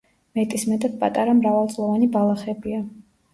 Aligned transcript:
მეტისმეტად 0.37 0.95
პატარა 1.03 1.35
მრავალწლოვანი 1.41 2.09
ბალახებია. 2.17 2.81